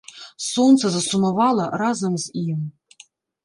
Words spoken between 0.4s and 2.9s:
Сонца засумавала разам з ім.